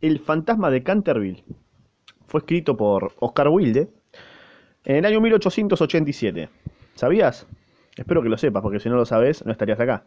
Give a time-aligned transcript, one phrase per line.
[0.00, 1.42] El fantasma de Canterville
[2.28, 3.88] fue escrito por Oscar Wilde
[4.84, 6.48] en el año 1887.
[6.94, 7.46] ¿Sabías?
[7.96, 10.04] Espero que lo sepas, porque si no lo sabes, no estarías acá.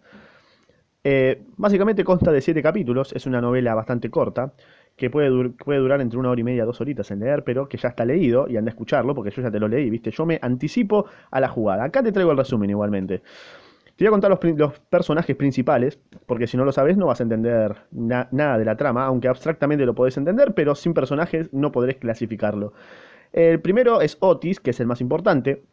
[1.04, 4.54] Eh, básicamente consta de siete capítulos, es una novela bastante corta,
[4.96, 7.90] que puede, durar entre una hora y media, dos horitas en leer, pero que ya
[7.90, 10.12] está leído y anda a escucharlo, porque yo ya te lo leí, ¿viste?
[10.12, 11.84] Yo me anticipo a la jugada.
[11.84, 13.24] Acá te traigo el resumen igualmente.
[14.02, 17.24] Te voy a contar los, personajes principales, porque si no lo sabes no vas a
[17.24, 21.98] entender nada de la trama, aunque abstractamente lo podés entender, pero sin personajes no podrés
[21.98, 22.74] clasificarlo.
[23.32, 25.66] El primero es Otis, que es el más importante.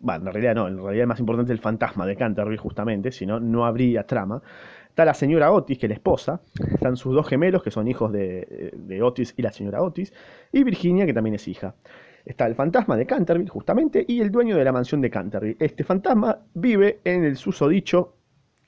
[0.00, 3.12] Bueno, en realidad no, en realidad el más importante es el fantasma de Canterbury, justamente,
[3.12, 4.42] si no, no habría trama.
[4.88, 6.40] Está la señora Otis, que es la esposa.
[6.68, 10.12] Están sus dos gemelos, que son hijos de, de Otis y la señora Otis.
[10.50, 11.76] Y Virginia, que también es hija
[12.24, 15.56] está el fantasma de Canterville, justamente, y el dueño de la mansión de Canterville.
[15.58, 18.16] Este fantasma vive en el susodicho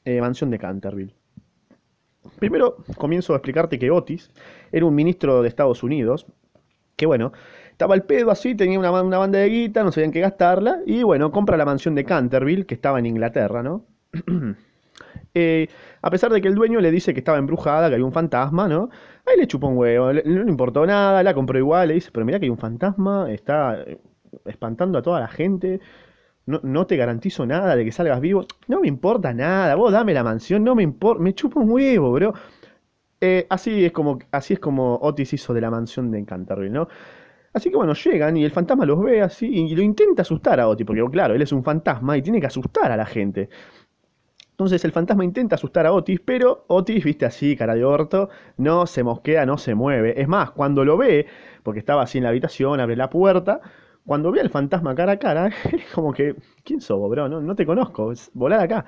[0.04, 1.14] eh, mansión de Canterville.
[2.38, 4.30] Primero comienzo a explicarte que Otis
[4.72, 6.26] era un ministro de Estados Unidos,
[6.96, 7.32] que bueno,
[7.70, 11.02] estaba al pedo así, tenía una, una banda de guita, no sabían qué gastarla, y
[11.02, 13.84] bueno, compra la mansión de Canterville, que estaba en Inglaterra, ¿no?
[15.34, 15.68] Eh,
[16.00, 18.68] a pesar de que el dueño le dice que estaba embrujada, que había un fantasma,
[18.68, 18.90] ¿no?
[19.26, 22.24] Ahí le chupó un huevo, no le importó nada, la compró igual, le dice, pero
[22.24, 23.98] mira que hay un fantasma, está eh,
[24.44, 25.80] espantando a toda la gente,
[26.46, 30.22] no, te garantizo nada de que salgas vivo, no me importa nada, vos dame la
[30.22, 32.34] mansión, no me importa, me chupa un huevo, bro.
[33.20, 36.88] Eh, así, es como, así es como Otis hizo de la mansión de Canterville, ¿no?
[37.54, 40.68] Así que bueno, llegan y el fantasma los ve así y lo intenta asustar a
[40.68, 43.48] Otis, porque claro, él es un fantasma y tiene que asustar a la gente.
[44.54, 48.86] Entonces el fantasma intenta asustar a Otis, pero Otis, viste así, cara de orto, no
[48.86, 50.20] se mosquea, no se mueve.
[50.20, 51.26] Es más, cuando lo ve,
[51.64, 53.60] porque estaba así en la habitación, abre la puerta,
[54.06, 57.28] cuando ve al fantasma cara a cara, es como que, ¿quién sos, bro?
[57.28, 58.86] No, te conozco, es volar acá.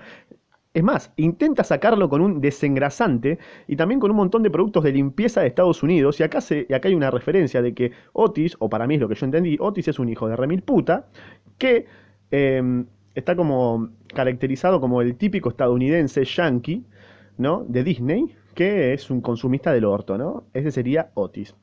[0.73, 4.93] Es más, intenta sacarlo con un desengrasante y también con un montón de productos de
[4.93, 6.21] limpieza de Estados Unidos.
[6.21, 9.01] Y acá, se, y acá hay una referencia de que Otis, o para mí es
[9.01, 11.09] lo que yo entendí, Otis es un hijo de remil puta
[11.59, 11.87] que
[12.31, 16.85] em, está como caracterizado como el típico estadounidense yankee,
[17.39, 17.65] ¿no?
[17.67, 20.45] De Disney, que es un consumista del orto, ¿no?
[20.53, 21.55] Ese sería Otis.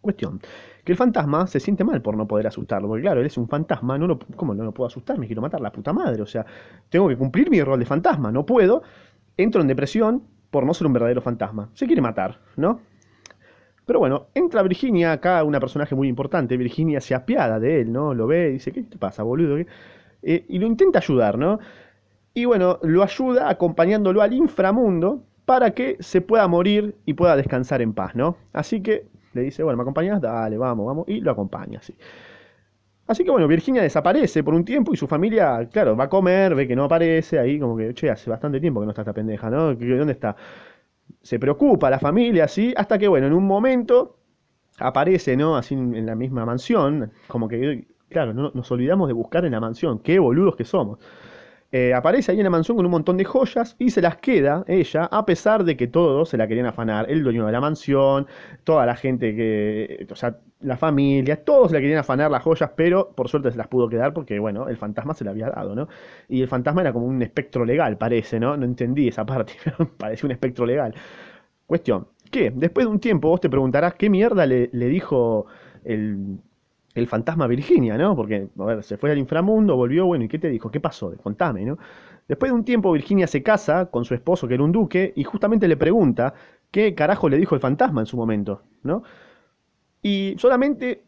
[0.00, 0.40] Cuestión,
[0.84, 3.48] que el fantasma se siente mal por no poder asustarlo, porque claro, él es un
[3.48, 5.16] fantasma, no ¿cómo no lo puedo asustar?
[5.16, 6.44] Me quiero matar la puta madre, o sea,
[6.88, 8.82] tengo que cumplir mi rol de fantasma, no puedo,
[9.36, 12.80] entro en depresión por no ser un verdadero fantasma, se quiere matar, ¿no?
[13.86, 18.14] Pero bueno, entra Virginia, acá una personaje muy importante, Virginia se apiada de él, ¿no?
[18.14, 19.56] Lo ve y dice, ¿qué te pasa, boludo?
[19.56, 19.66] ¿Qué?
[20.22, 21.58] Eh, y lo intenta ayudar, ¿no?
[22.34, 27.82] Y bueno, lo ayuda acompañándolo al inframundo para que se pueda morir y pueda descansar
[27.82, 28.36] en paz, ¿no?
[28.52, 30.20] Así que le dice, bueno, ¿me acompañas?
[30.20, 31.94] Dale, vamos, vamos, y lo acompaña, así.
[33.06, 36.54] Así que bueno, Virginia desaparece por un tiempo y su familia, claro, va a comer,
[36.54, 39.12] ve que no aparece, ahí como que, che, hace bastante tiempo que no está esta
[39.12, 39.74] pendeja, ¿no?
[39.74, 40.36] ¿Dónde está?
[41.20, 44.18] Se preocupa la familia, así, hasta que bueno, en un momento
[44.78, 45.56] aparece, ¿no?
[45.56, 49.60] Así en la misma mansión, como que Claro, no, nos olvidamos de buscar en la
[49.60, 49.98] mansión.
[50.00, 50.98] Qué boludos que somos.
[51.74, 54.62] Eh, aparece ahí en la mansión con un montón de joyas y se las queda
[54.68, 57.10] ella, a pesar de que todos se la querían afanar.
[57.10, 58.26] El dueño de la mansión,
[58.64, 60.06] toda la gente que.
[60.10, 63.56] O sea, la familia, todos se la querían afanar las joyas, pero por suerte se
[63.56, 65.88] las pudo quedar porque, bueno, el fantasma se la había dado, ¿no?
[66.28, 68.54] Y el fantasma era como un espectro legal, parece, ¿no?
[68.58, 69.54] No entendí esa parte,
[69.96, 70.94] parecía un espectro legal.
[71.66, 72.52] Cuestión, ¿qué?
[72.54, 75.46] Después de un tiempo vos te preguntarás qué mierda le dijo
[75.84, 76.38] el
[76.94, 78.14] el fantasma Virginia, ¿no?
[78.14, 80.70] Porque, a ver, se fue al inframundo, volvió, bueno, ¿y qué te dijo?
[80.70, 81.14] ¿Qué pasó?
[81.22, 81.78] Contame, ¿no?
[82.28, 85.24] Después de un tiempo Virginia se casa con su esposo, que era un duque, y
[85.24, 86.34] justamente le pregunta
[86.70, 89.02] qué carajo le dijo el fantasma en su momento, ¿no?
[90.02, 91.04] Y solamente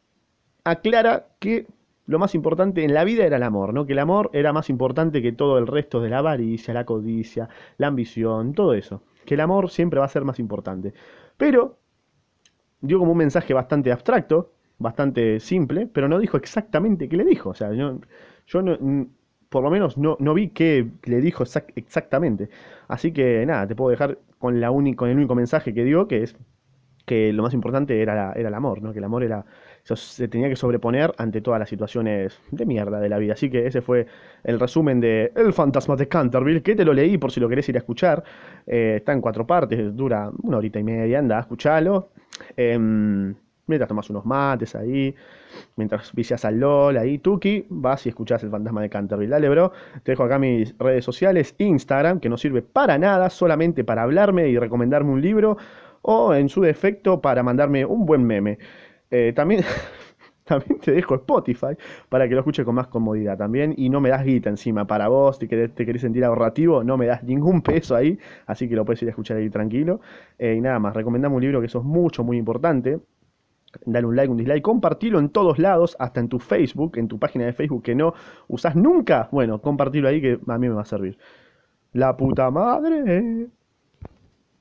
[0.65, 1.67] aclara que
[2.07, 3.87] lo más importante en la vida era el amor, ¿no?
[3.87, 7.49] Que el amor era más importante que todo el resto de la avaricia, la codicia,
[7.79, 9.03] la ambición, todo eso.
[9.25, 10.93] Que el amor siempre va a ser más importante.
[11.37, 11.79] Pero
[12.81, 17.51] dio como un mensaje bastante abstracto, bastante simple, pero no dijo exactamente qué le dijo.
[17.51, 18.01] O sea, yo,
[18.47, 19.07] yo no,
[19.49, 21.45] por lo menos no, no vi qué le dijo
[21.77, 22.49] exactamente.
[22.89, 26.23] Así que nada, te puedo dejar con, la con el único mensaje que dio, que
[26.25, 26.37] es
[27.07, 28.93] que lo más importante era, era el amor, ¿no?
[28.93, 29.45] que el amor era
[29.85, 33.35] se tenía que sobreponer ante todas las situaciones de mierda de la vida.
[33.35, 34.07] Así que ese fue
[34.43, 37.69] el resumen de El fantasma de Canterville, que te lo leí por si lo querés
[37.69, 38.25] ir a escuchar.
[38.67, 42.09] Eh, está en cuatro partes, dura una horita y media, anda, escuchalo.
[42.57, 43.35] Eh,
[43.67, 45.15] Mientras tomas unos mates ahí,
[45.77, 49.31] mientras vicias al LOL ahí, Tuki, vas y escuchás el fantasma de Canterville.
[49.31, 49.73] Dale, bro.
[50.03, 54.49] Te dejo acá mis redes sociales, Instagram, que no sirve para nada, solamente para hablarme
[54.49, 55.57] y recomendarme un libro,
[56.03, 58.59] o en su defecto para mandarme un buen meme.
[59.11, 59.65] Eh, también
[60.45, 61.75] También te dejo Spotify
[62.09, 63.75] para que lo escuches con más comodidad también.
[63.77, 66.97] Y no me das guita encima para vos, te querés, te querés sentir ahorrativo, no
[66.97, 68.19] me das ningún peso ahí.
[68.47, 70.01] Así que lo puedes ir a escuchar ahí tranquilo.
[70.39, 73.01] Eh, y nada más, recomendamos un libro que eso es mucho, muy importante.
[73.85, 77.19] Dale un like, un dislike, compartilo en todos lados, hasta en tu Facebook, en tu
[77.19, 78.15] página de Facebook que no
[78.49, 79.29] usás nunca.
[79.33, 81.19] Bueno, compartilo ahí que a mí me va a servir.
[81.93, 83.49] La puta madre.